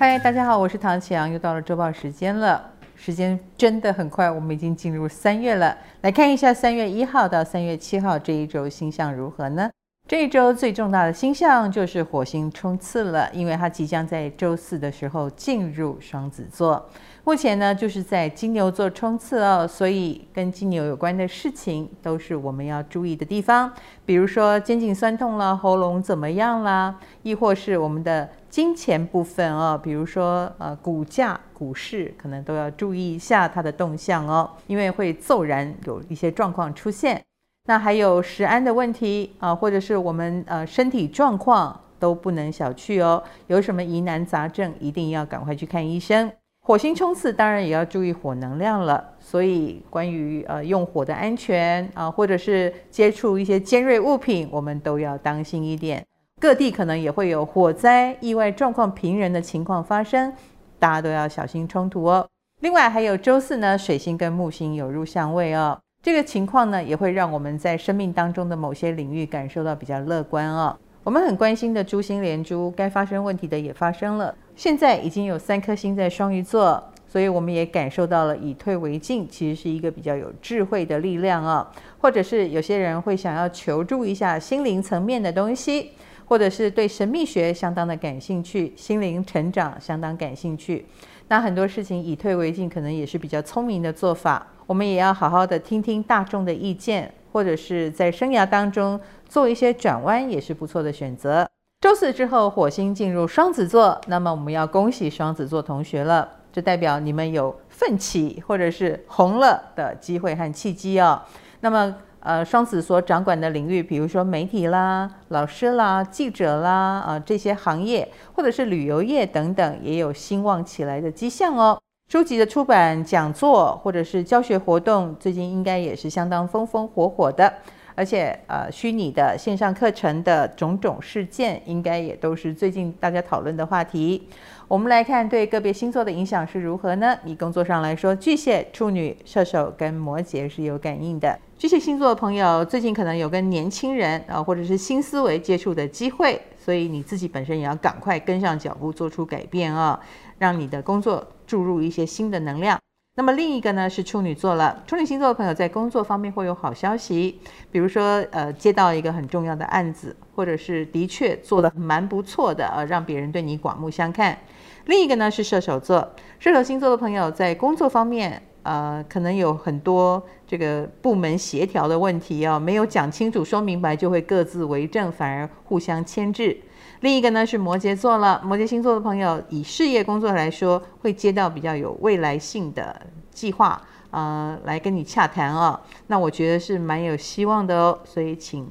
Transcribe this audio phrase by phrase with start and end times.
[0.00, 2.70] 嗨，大家好，我是唐启阳，又到了周报时间了。
[2.96, 5.76] 时间真的很快，我们已经进入三月了。
[6.00, 9.68] 来看一下三月一号到三月七号这一周星象如何呢？
[10.08, 16.88] 这一周最重大的星象就是火星冲刺了，因为它即将在周四的时候进入双子座。
[17.22, 23.70] 目前呢，就是在金牛座冲刺哦，所以跟金牛有关的事情都是我们要注意的地方，
[24.06, 37.22] 比如说肩颈酸痛了，喉咙怎么样啦，亦或是我们的金钱部分哦，比如说呃股价、股市可能都要注意一下它的动向哦，因为会骤然有一些状况出现。
[37.68, 43.22] 那还有食安的问题啊，或者是我们呃身体状况都不能小觑哦。
[43.46, 46.32] 有什么疑难杂症，一定要赶快去看医生。
[46.62, 49.12] 火星冲刺，当然也要注意火能量了。
[49.20, 56.04] 所以关于呃用火的安全啊，或者是接触一些尖锐物品，我们都要当心一点。
[56.40, 60.32] 各地可能也会有火灾、意外状况频仍的情况发生，
[60.78, 62.26] 大家都要小心冲突哦。
[62.60, 65.78] 另外还有周四呢，水星跟木星有入相位哦。
[66.02, 70.74] 这个情况呢，也会让我们在生命当中的某些领域感受到比较乐观哦。
[71.04, 74.34] 我们很关心的珠星连珠，该发生问题的也发生了。
[74.56, 81.66] 现在已经有三颗星在双鱼座，所以我们也感受到了以退为进，其实是一个比较有智慧的力量哦。
[81.98, 85.92] 或者是有些人会想要求助一下心灵层面的东西，
[86.30, 90.86] 或者是对神秘学相当的感兴趣，心灵成长相当感兴趣。
[91.26, 94.46] 那很多事情以退为进，可能也是比较聪明的做法。
[94.64, 101.48] 我们也要好好的听听大众的意见，或者是在生涯当中做一些转弯，也是不错的选择。
[101.80, 111.20] 周四之后，火星进入双子座，那么我们要恭喜双子座同学了，这代表你们有奋起或者是红了的机会和契机哦。
[111.58, 121.80] 那么，呃，双子所掌管的领域，比如说媒体啦、老师啦、记者啦，啊、呃，这些行业，或者是旅游业等等，也有兴旺起来的迹象哦。
[122.10, 127.52] 书籍的出版、讲座或者是教学活动，最近应该也是相当风风火火的。
[127.94, 134.28] 而且，呃，虚拟的线上课程的种种事件，应该也都是最近大家讨论的话题。
[134.68, 137.16] 我们来看对个别星座的影响是如何呢？
[137.24, 141.38] 以工作上来说，巨蟹、处女、射手跟摩羯是有感应的。
[141.58, 149.98] 巨蟹星座的朋友，最近可能有跟年轻人啊，或者是新思维接触的机会，所以你自己本身也要赶快跟上脚步，做出改变啊，
[150.38, 151.26] 让你的工作。
[151.50, 152.79] 注入一些新的能量。
[153.20, 154.82] 那么另一个呢是处女座了。
[154.86, 157.38] 处女星座的朋友在工作方面会有好消息，
[157.70, 164.38] 比如说呃接到一个很重要的案子，或者是的确做的蛮不错的，呃让别人对你刮目相看。
[164.86, 166.12] 另一个呢是射手座。
[166.38, 176.56] 射手星座的朋友在工作方面呃可能有很多这个部门协调的问题哦，没有讲清楚说明白就会各自为政，反而互相牵制。
[177.00, 183.00] 另一个呢是摩羯座了，摩羯星座的朋友以事业工作来说，会接到比较有未来性的
[183.30, 185.80] 计划，呃，来跟你洽谈哦。
[186.08, 188.68] 那我觉得是蛮有希望的哦，所以请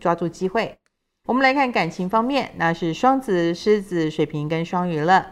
[0.00, 0.76] 抓住机会。
[1.26, 5.24] 我们来看感情方面，那是双子、狮子、水瓶跟双鱼了。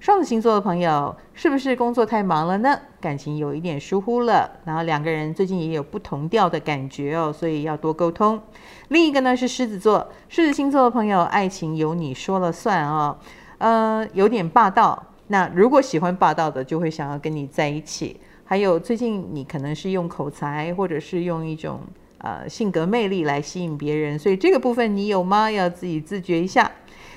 [0.00, 2.74] 双子星座的朋友是不是工作太忙了呢？
[3.02, 8.40] 感情有一点疏忽了，然后两个人最近也有不同调的感觉哦，所以要多沟通。
[8.88, 13.14] 另一个呢是狮子座，狮子星座的朋友爱情由你说了算哦，
[13.58, 15.06] 呃，有点霸道。
[15.26, 18.18] 那如果喜欢霸道的，就会想要跟你在一起。
[18.46, 21.78] 还有最近你可能是用口才，或者是用一种
[22.16, 25.50] 呃性格魅力来吸引别人，所以这个部分你有吗？
[25.50, 26.70] 要自己自觉一下。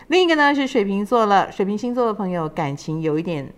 [0.08, 3.52] 另一个呢是水瓶座了，水瓶星座的朋友感情有一点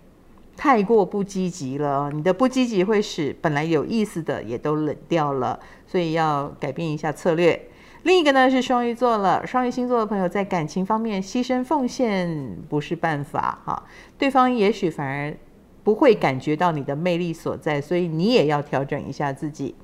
[0.56, 7.60] 太过不积极了，你的不积极会使本来有意思的也都冷掉了，所以要改变一下策略。
[8.04, 13.82] 另一个呢是双鱼座了，双鱼星座的朋友在感情方面牺牲奉献不是办法哈，
[14.16, 15.36] 对方也许反而
[15.82, 19.74] 不会感觉到你的魅力所在，所以你也要调整一下自己。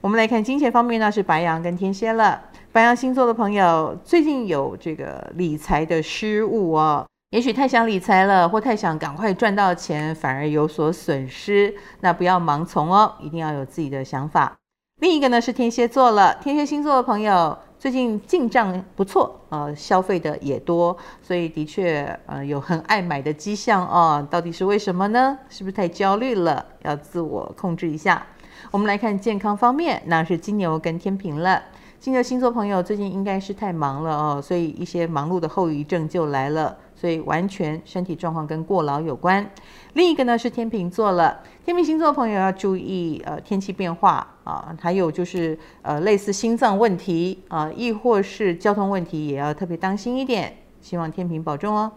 [0.00, 2.40] 我们来看金钱方面呢，是白羊跟天蝎了。
[2.70, 11.74] 白羊星座的朋友最近有这个理财的失误哦，也许太想理财了，或太想赶快赚到钱，反而有所损失。
[12.00, 14.54] 那不要盲从哦，一定要有自己的想法。
[15.00, 24.26] 另一个呢是天蝎座了，天蝎星座的朋友最近进账不错，呃，消费的也多，所以的确呃有很爱买的迹象哦。
[24.30, 25.38] 到底是为什么呢？
[25.48, 26.64] 是不是太焦虑了？
[26.82, 28.26] 要自我控制一下。
[28.70, 31.62] 我们来看健康方面，那是金牛跟天秤了。
[32.00, 39.44] 金牛星座朋友最近应该是太忙了哦，所以一些忙碌的后遗症就来了，所以完全身体状况跟过劳有关。
[39.94, 51.90] 另一个呢是天秤座了，天秤星座朋友要注意呃天气变化啊，还有就是呃类似心脏问题啊，亦或是交通问题也要特别当心一点，希望天秤保重哦。